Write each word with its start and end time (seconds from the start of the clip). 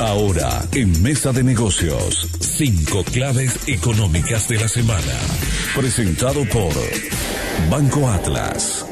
Ahora, 0.00 0.62
en 0.72 1.02
Mesa 1.02 1.30
de 1.30 1.44
Negocios, 1.44 2.26
cinco 2.40 3.04
claves 3.04 3.68
económicas 3.68 4.48
de 4.48 4.56
la 4.56 4.66
semana. 4.66 5.12
Presentado 5.76 6.42
por 6.46 6.72
Banco 7.70 8.08
Atlas. 8.08 8.86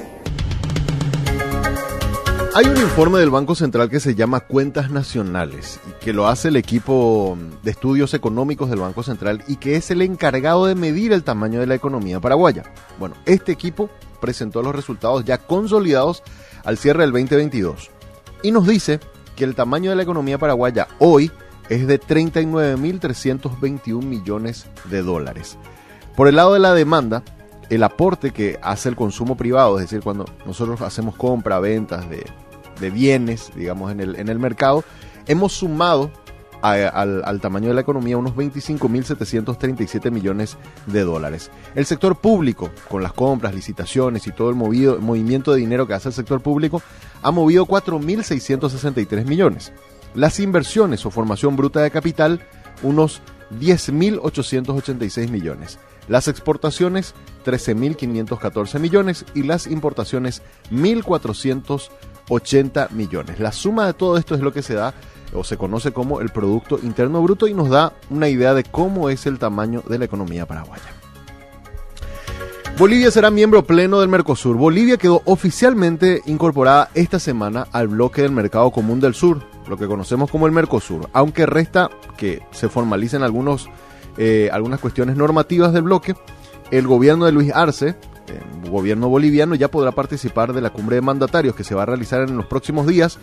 Hay 2.55 2.67
un 2.67 2.77
informe 2.77 3.21
del 3.21 3.31
Banco 3.31 3.55
Central 3.55 3.89
que 3.89 4.01
se 4.01 4.15
llama 4.15 4.41
Cuentas 4.41 4.91
Nacionales 4.91 5.81
y 5.89 6.05
que 6.05 6.13
lo 6.13 6.29
hace 6.29 6.49
el 6.49 6.57
equipo 6.57 7.39
de 7.63 7.71
estudios 7.71 8.13
económicos 8.13 8.69
del 8.69 8.81
Banco 8.81 9.03
Central 9.03 9.43
y 9.49 9.57
que 9.57 9.77
es 9.77 9.91
el 9.91 10.03
encargado 10.03 10.67
de 10.67 10.75
medir 10.75 11.15
el 11.15 11.25
tamaño 11.25 11.59
de 11.61 11.69
la 11.69 11.75
economía 11.75 12.21
paraguaya. 12.21 12.65
Bueno, 12.99 13.17
este 13.25 13.51
equipo 13.51 13.89
presentó 14.21 14.63
los 14.63 14.77
resultados 14.77 15.25
ya 15.25 15.39
consolidados 15.39 16.23
al 16.65 16.77
cierre 16.77 17.05
del 17.05 17.13
2022 17.13 17.91
y 18.43 18.51
nos 18.51 18.67
dice 18.67 19.01
que 19.39 19.45
el 19.45 19.55
tamaño 19.55 19.91
de 19.91 19.97
la 19.97 20.03
economía 20.03 20.37
paraguaya 20.37 20.89
hoy 20.99 21.31
es 21.69 21.87
de 21.87 22.01
39.321 22.01 24.03
millones 24.03 24.67
de 24.91 25.03
dólares. 25.03 25.57
Por 26.17 26.27
el 26.27 26.35
lado 26.35 26.55
de 26.55 26.59
la 26.59 26.75
demanda, 26.75 27.23
el 27.71 27.85
aporte 27.85 28.33
que 28.33 28.59
hace 28.63 28.89
el 28.89 28.97
consumo 28.97 29.37
privado, 29.37 29.79
es 29.79 29.85
decir, 29.85 30.03
cuando 30.03 30.25
nosotros 30.45 30.81
hacemos 30.81 31.15
compra, 31.15 31.61
ventas 31.61 32.07
de, 32.11 32.25
bienes, 32.91 33.53
digamos, 33.55 33.93
en 33.93 34.01
el, 34.01 34.17
en 34.17 34.29
el 34.29 34.41
mercado, 34.41 34.83
hemos 35.27 35.53
sumado 35.53 36.11
al, 36.63 37.23
al, 37.25 37.41
tamaño 37.41 37.69
de 37.69 37.75
la 37.75 37.81
economía 37.81 38.17
unos 38.17 38.35
25.737 38.35 40.11
millones 40.11 40.57
de 40.87 41.05
dólares. 41.05 41.51
El 41.75 41.87
sector 41.87 42.17
público, 42.17 42.71
con 42.89 43.03
las 43.03 43.13
compras, 43.13 43.55
licitaciones 43.55 44.27
y 44.27 44.33
todo 44.33 44.51
el 44.51 44.57
movido, 44.57 45.01
movimiento 45.01 45.53
de 45.53 45.61
dinero 45.61 45.87
que 45.87 45.95
hace 45.95 46.09
el 46.09 46.15
sector 46.15 46.41
público, 46.41 46.83
ha 47.23 47.31
movido 47.31 47.67
4.663 47.67 49.25
millones. 49.25 49.73
Las 50.15 50.41
inversiones 50.41 51.05
o 51.07 51.11
formación 51.11 51.57
bruta 51.57 51.81
de 51.81 51.91
capital, 51.91 52.41
unos 52.83 53.23
10.886 53.61 55.31
millones. 55.31 55.79
Las 56.09 56.29
exportaciones, 56.29 57.15
13.514 57.45 58.81
millones 58.81 59.27
y 59.35 59.43
las 59.43 59.67
importaciones, 59.67 60.41
1.480 60.71 62.91
millones. 62.91 63.41
La 63.41 63.53
suma 63.53 63.87
de 63.87 63.93
todo 63.93 64.17
esto 64.17 64.35
es 64.35 64.41
lo 64.41 64.51
que 64.53 64.63
se 64.63 64.73
da 64.75 64.95
o 65.35 65.45
se 65.45 65.57
conoce 65.57 65.93
como 65.93 66.21
el 66.21 66.31
Producto 66.31 66.79
Interno 66.83 67.23
Bruto 67.23 67.47
y 67.47 67.55
nos 67.55 67.69
da 67.69 67.93
una 68.11 68.29
idea 68.29 68.55
de 68.55 68.65
cómo 68.65 69.11
es 69.11 69.27
el 69.27 69.39
tamaño 69.39 69.83
de 69.89 69.99
la 69.99 70.05
economía 70.05 70.47
paraguaya. 70.47 70.95
Bolivia 72.79 73.11
será 73.11 73.31
miembro 73.31 73.65
pleno 73.65 74.01
del 74.01 74.09
Mercosur. 74.09 74.57
Bolivia 74.57 74.99
quedó 74.99 75.23
oficialmente 75.25 76.23
incorporada 76.27 76.91
esta 76.95 77.19
semana 77.19 77.67
al 77.73 77.89
bloque 77.89 78.23
del 78.23 78.31
Mercado 78.31 78.71
Común 78.71 79.01
del 79.01 79.15
Sur, 79.15 79.43
lo 79.69 79.77
que 79.77 79.89
conocemos 79.89 80.31
como 80.31 80.47
el 80.47 80.53
Mercosur, 80.53 81.09
aunque 81.13 81.45
resta 81.45 81.91
que 82.17 82.41
se 82.53 82.69
formalicen 82.69 83.25
algunos 83.25 83.69
eh, 84.17 84.49
algunas 84.53 84.81
cuestiones 84.81 85.17
normativas 85.17 85.73
del 85.73 85.83
bloque, 85.83 86.15
el 86.73 86.87
gobierno 86.87 87.25
de 87.25 87.33
Luis 87.33 87.53
Arce, 87.55 87.95
el 88.27 88.71
gobierno 88.71 89.09
boliviano, 89.09 89.55
ya 89.55 89.71
podrá 89.71 89.93
participar 89.93 90.53
de 90.53 90.61
la 90.61 90.71
cumbre 90.71 90.97
de 90.97 91.03
mandatarios 91.03 91.55
que 91.55 91.63
se 91.63 91.75
va 91.75 91.85
a 91.85 91.87
realizar 91.87 92.23
en 92.23 92.37
los 92.37 92.47
próximos 92.47 92.87
días 92.87 93.19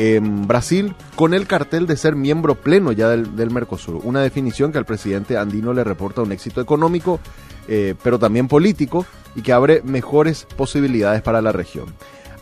en 0.00 0.48
Brasil 0.48 0.94
con 1.14 1.34
el 1.34 1.46
cartel 1.46 1.86
de 1.86 1.94
ser 1.94 2.16
miembro 2.16 2.54
pleno 2.54 2.90
ya 2.90 3.08
del, 3.10 3.50
Mercosur. 3.50 4.00
Una 4.02 4.22
definición 4.22 4.72
que 4.72 4.78
al 4.78 4.86
presidente 4.86 5.36
andino 5.36 5.74
le 5.74 5.84
reporta 5.84 6.22
un 6.22 6.32
éxito 6.32 6.62
económico, 6.62 7.20
eh, 7.68 7.94
pero 8.02 8.18
también 8.18 8.48
político 8.48 9.04
y 9.36 9.42
que 9.42 9.52
abre 9.52 9.82
mejores 9.84 10.46
posibilidades 10.56 11.20
para 11.20 11.42
la 11.42 11.52
región. 11.52 11.84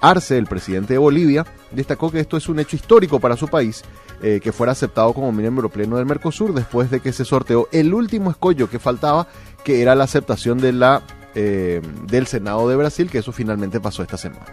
Arce, 0.00 0.38
el 0.38 0.46
presidente 0.46 0.94
de 0.94 0.98
Bolivia, 0.98 1.44
destacó 1.72 2.12
que 2.12 2.20
esto 2.20 2.36
es 2.36 2.48
un 2.48 2.60
hecho 2.60 2.76
histórico 2.76 3.18
para 3.18 3.36
su 3.36 3.48
país, 3.48 3.82
eh, 4.22 4.38
que 4.40 4.52
fuera 4.52 4.70
aceptado 4.70 5.12
como 5.12 5.32
miembro 5.32 5.68
pleno 5.68 5.96
del 5.96 6.06
Mercosur 6.06 6.54
después 6.54 6.92
de 6.92 7.00
que 7.00 7.12
se 7.12 7.24
sorteó 7.24 7.68
el 7.72 7.92
último 7.92 8.30
escollo 8.30 8.70
que 8.70 8.78
faltaba, 8.78 9.26
que 9.64 9.82
era 9.82 9.96
la 9.96 10.04
aceptación 10.04 10.58
de 10.58 10.72
la, 10.72 11.02
eh, 11.34 11.82
del 12.06 12.28
Senado 12.28 12.68
de 12.68 12.76
Brasil, 12.76 13.10
que 13.10 13.18
eso 13.18 13.32
finalmente 13.32 13.80
pasó 13.80 14.02
esta 14.02 14.16
semana. 14.16 14.46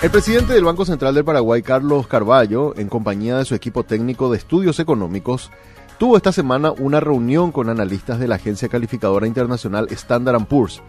El 0.00 0.10
presidente 0.10 0.52
del 0.52 0.64
Banco 0.64 0.84
Central 0.84 1.14
del 1.14 1.24
Paraguay, 1.24 1.62
Carlos 1.62 2.06
Carballo, 2.06 2.76
en 2.76 2.88
compañía 2.88 3.36
de 3.36 3.44
su 3.44 3.54
equipo 3.54 3.82
técnico 3.82 4.30
de 4.30 4.38
estudios 4.38 4.78
económicos, 4.78 5.50
tuvo 5.98 6.16
esta 6.16 6.30
semana 6.30 6.70
una 6.70 7.00
reunión 7.00 7.50
con 7.50 7.68
analistas 7.68 8.20
de 8.20 8.28
la 8.28 8.36
agencia 8.36 8.68
calificadora 8.68 9.26
internacional 9.26 9.88
Standard 9.90 10.46
Poor's 10.46 10.82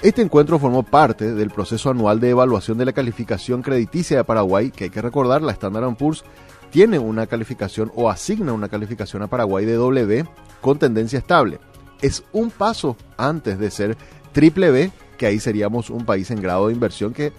este 0.00 0.22
encuentro 0.22 0.60
formó 0.60 0.84
parte 0.84 1.34
del 1.34 1.50
proceso 1.50 1.90
anual 1.90 2.20
de 2.20 2.30
evaluación 2.30 2.78
de 2.78 2.84
la 2.84 2.92
calificación 2.92 3.62
crediticia 3.62 4.18
de 4.18 4.22
Paraguay, 4.22 4.70
que 4.70 4.84
hay 4.84 4.90
que 4.90 5.02
recordar, 5.02 5.42
la 5.42 5.50
Standard 5.50 5.96
Poor's 5.96 6.22
tiene 6.70 7.00
una 7.00 7.26
calificación 7.26 7.90
o 7.96 8.08
asigna 8.08 8.52
una 8.52 8.68
calificación 8.68 9.22
a 9.22 9.26
Paraguay 9.26 9.64
de 9.64 9.74
W 9.74 10.24
con 10.60 10.78
tendencia 10.78 11.18
estable. 11.18 11.58
Es 12.00 12.22
un 12.32 12.52
paso 12.52 12.96
antes 13.16 13.58
de 13.58 13.72
ser 13.72 13.96
triple 14.30 14.70
B, 14.70 14.92
que 15.16 15.26
ahí 15.26 15.40
seríamos 15.40 15.90
un 15.90 16.04
país 16.04 16.30
en 16.30 16.40
grado 16.40 16.68
de 16.68 16.74
inversión 16.74 17.12
que 17.12 17.32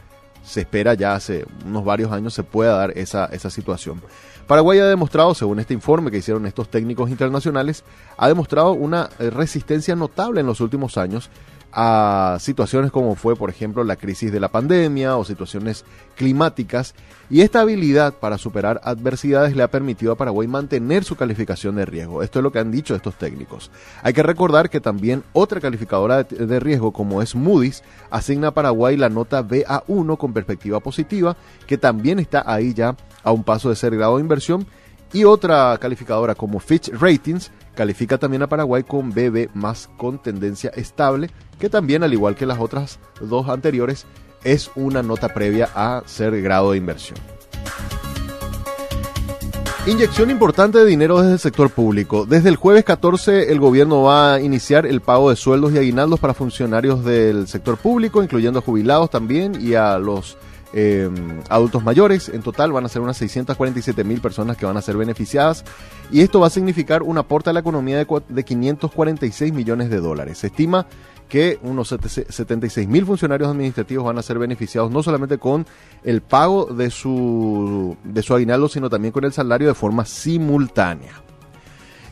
se 0.44 0.62
espera 0.62 0.94
ya 0.94 1.16
hace 1.16 1.46
unos 1.66 1.84
varios 1.86 2.12
años 2.12 2.34
se 2.34 2.44
pueda 2.44 2.76
dar 2.76 2.98
esa, 2.98 3.26
esa 3.28 3.50
situación. 3.50 4.02
Paraguay 4.48 4.80
ha 4.80 4.86
demostrado, 4.88 5.36
según 5.36 5.60
este 5.60 5.76
informe 5.76 6.10
que 6.10 6.18
hicieron 6.18 6.48
estos 6.48 6.70
técnicos 6.70 7.12
internacionales, 7.12 7.84
ha 8.18 8.28
demostrado 8.28 8.72
una 8.72 9.10
eh, 9.20 9.30
resistencia 9.30 9.96
notable 9.96 10.42
en 10.42 10.48
los 10.48 10.60
últimos 10.60 10.98
años 10.98 11.30
a 11.72 12.38
situaciones 12.40 12.92
como 12.92 13.16
fue, 13.16 13.36
por 13.36 13.50
ejemplo, 13.50 13.84
la 13.84 13.96
crisis 13.96 14.32
de 14.32 14.40
la 14.40 14.50
pandemia 14.50 15.18
o 15.18 15.24
situaciones 15.24 15.86
climáticas, 16.16 16.96
y 17.30 17.42
esta 17.42 17.62
habilidad 17.62 18.16
para 18.16 18.40
superar 18.40 18.82
adversidades 18.84 19.56
le 19.56 19.62
ha 19.62 19.70
permitido 19.70 20.12
a 20.12 20.16
Paraguay 20.16 20.48
mantener 20.48 21.04
su 21.04 21.16
calificación 21.16 21.76
de 21.76 21.86
riesgo. 21.86 22.24
Esto 22.24 22.40
es 22.40 22.44
lo 22.44 22.52
que 22.52 22.60
han 22.60 22.72
dicho 22.72 22.96
estos 22.96 23.16
técnicos. 23.16 23.70
Hay 24.02 24.14
que 24.14 24.24
recordar 24.24 24.70
que 24.70 24.82
también 24.82 25.24
otra 25.34 25.62
calificadora 25.62 26.24
de 26.24 26.60
riesgo, 26.60 26.92
como 26.92 27.22
es 27.22 27.36
Moody's, 27.36 27.84
asigna 28.10 28.48
a 28.48 28.54
Paraguay 28.54 28.98
la 28.98 29.10
nota 29.10 29.48
BA1 29.48 30.18
con 30.18 30.34
perspectiva 30.34 30.80
positiva, 30.80 31.38
que 31.68 31.78
también 31.78 32.18
está 32.18 32.44
ahí 32.46 32.74
ya 32.74 32.96
a 33.24 33.32
un 33.32 33.44
paso 33.44 33.70
de 33.70 33.76
ser 33.76 33.96
grado 33.96 34.18
de 34.18 34.24
inversión, 34.24 34.66
y 35.14 35.24
otra 35.24 35.78
calificadora 35.80 36.36
como 36.36 36.60
Fitch 36.60 36.90
Ratings 36.94 37.52
califica 37.80 38.18
también 38.18 38.42
a 38.42 38.50
Paraguay 38.50 38.84
con 38.84 39.12
BB 39.12 39.52
más 39.54 39.90
con 39.96 40.22
tendencia 40.22 40.70
estable, 40.76 41.30
que 41.60 41.70
también, 41.70 42.04
al 42.04 42.12
igual 42.12 42.36
que 42.36 42.46
las 42.46 42.60
otras 42.60 43.00
dos 43.22 43.48
anteriores, 43.48 44.06
es 44.44 44.70
una 44.76 45.02
nota 45.02 45.34
previa 45.34 45.70
a 45.74 46.04
ser 46.06 46.42
grado 46.42 46.72
de 46.72 46.78
inversión. 46.78 47.18
Inyección 49.86 50.30
importante 50.30 50.80
de 50.80 50.86
dinero 50.86 51.22
desde 51.22 51.32
el 51.32 51.40
sector 51.40 51.70
público. 51.70 52.26
Desde 52.26 52.50
el 52.50 52.58
jueves 52.58 52.84
14 52.84 53.50
el 53.50 53.62
gobierno 53.62 54.02
va 54.02 54.34
a 54.34 54.42
iniciar 54.42 54.86
el 54.86 55.00
pago 55.00 55.30
de 55.30 55.38
sueldos 55.38 55.72
y 55.72 55.78
aguinaldos 55.78 56.20
para 56.20 56.34
funcionarios 56.34 57.06
del 57.06 57.48
sector 57.48 57.78
público, 57.78 58.22
incluyendo 58.22 58.62
jubilados 58.62 59.10
también 59.10 59.54
y 59.58 59.76
a 59.76 59.98
los 60.00 60.38
eh, 60.74 61.10
adultos 61.50 61.84
mayores. 61.84 62.30
En 62.30 62.42
total 62.42 62.72
van 62.72 62.86
a 62.86 62.90
ser 62.90 63.02
unas 63.02 63.18
647 63.18 64.04
mil 64.04 64.22
personas 64.22 64.58
que 64.58 64.66
van 64.66 64.78
a 64.78 64.82
ser 64.82 64.98
beneficiadas 64.98 65.66
y 66.12 66.22
esto 66.22 66.40
va 66.40 66.48
a 66.48 66.52
significar 66.52 67.04
un 67.04 67.18
aporte 67.18 67.50
a 67.50 67.54
la 67.54 67.60
economía 67.60 67.98
de, 67.98 68.22
de 68.28 68.44
546 68.44 69.54
millones 69.54 69.90
de 69.90 69.98
dólares. 70.00 70.40
Se 70.40 70.48
estima 70.48 70.88
que 71.30 71.60
unos 71.62 71.88
76 71.90 72.88
mil 72.88 73.06
funcionarios 73.06 73.50
administrativos 73.50 74.04
van 74.04 74.18
a 74.18 74.24
ser 74.24 74.40
beneficiados 74.40 74.92
no 74.92 75.04
solamente 75.04 75.38
con 75.38 75.66
el 76.04 76.22
pago 76.22 76.66
de 76.66 76.90
su, 76.90 77.96
de 78.04 78.24
su 78.24 78.34
aguinaldo, 78.34 78.68
sino 78.68 78.90
también 78.90 79.12
con 79.12 79.24
el 79.24 79.32
salario 79.32 79.68
de 79.68 79.76
forma 79.76 80.06
simultánea. 80.06 81.29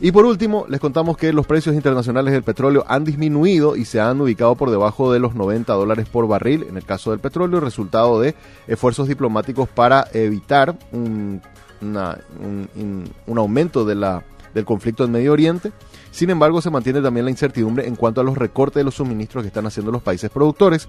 Y 0.00 0.12
por 0.12 0.24
último, 0.26 0.64
les 0.68 0.78
contamos 0.78 1.16
que 1.16 1.32
los 1.32 1.46
precios 1.46 1.74
internacionales 1.74 2.32
del 2.32 2.44
petróleo 2.44 2.84
han 2.86 3.04
disminuido 3.04 3.74
y 3.74 3.84
se 3.84 4.00
han 4.00 4.20
ubicado 4.20 4.54
por 4.54 4.70
debajo 4.70 5.12
de 5.12 5.18
los 5.18 5.34
90 5.34 5.72
dólares 5.72 6.08
por 6.08 6.28
barril 6.28 6.66
en 6.68 6.76
el 6.76 6.84
caso 6.84 7.10
del 7.10 7.18
petróleo, 7.18 7.58
resultado 7.58 8.20
de 8.20 8.36
esfuerzos 8.68 9.08
diplomáticos 9.08 9.68
para 9.68 10.06
evitar 10.12 10.76
un, 10.92 11.42
un, 11.80 13.38
aumento 13.38 13.84
de 13.84 13.96
la, 13.96 14.22
del 14.54 14.64
conflicto 14.64 15.04
en 15.04 15.10
Medio 15.10 15.32
Oriente. 15.32 15.72
Sin 16.12 16.30
embargo, 16.30 16.60
se 16.60 16.70
mantiene 16.70 17.00
también 17.00 17.24
la 17.24 17.32
incertidumbre 17.32 17.88
en 17.88 17.96
cuanto 17.96 18.20
a 18.20 18.24
los 18.24 18.38
recortes 18.38 18.80
de 18.80 18.84
los 18.84 18.94
suministros 18.94 19.42
que 19.42 19.48
están 19.48 19.66
haciendo 19.66 19.90
los 19.90 20.02
países 20.02 20.30
productores 20.30 20.88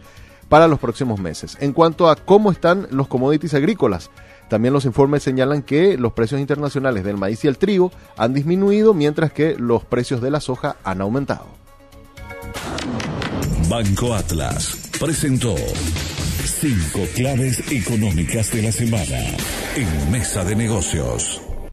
para 0.50 0.68
los 0.68 0.80
próximos 0.80 1.19
meses. 1.19 1.57
En 1.62 1.74
cuanto 1.74 2.10
a 2.10 2.16
cómo 2.16 2.51
están 2.51 2.88
los 2.92 3.07
commodities 3.07 3.54
agrícolas, 3.54 4.10
también 4.50 4.74
los 4.74 4.86
informes 4.86 5.24
señalan 5.24 5.62
que 5.62 5.98
los 5.98 6.13
precios 6.13 6.42
internacionales 6.42 7.04
del 7.04 7.18
maíz 7.18 7.46
y 7.46 7.48
el 7.48 7.57
trigo 7.57 7.92
han 8.18 8.34
disminuido, 8.34 8.94
mientras 8.94 9.31
que 9.31 9.56
los 9.56 9.86
precios 9.86 10.22
de 10.22 10.31
la 10.31 10.42
soja 10.42 10.78
han 10.84 11.01
aumentado. 11.01 11.46
Banco 13.69 14.16
Atlas 14.16 14.90
presentó 15.00 15.56
cinco 15.56 17.02
claves 17.16 17.72
económicas 17.72 18.52
de 18.52 18.63
la 18.63 18.72
semana 18.72 19.19
en 19.75 20.12
Mesa 20.12 20.44
de 20.44 20.56
Negocios. 20.56 21.49